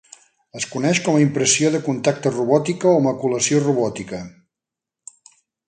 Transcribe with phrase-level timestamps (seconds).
[0.59, 4.23] Es coneix com a impressió de contacte robòtica o maculació robòtica.